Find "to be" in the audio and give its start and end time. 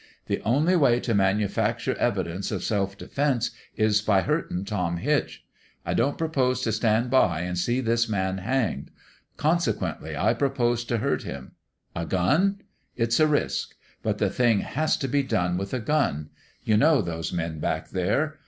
14.97-15.21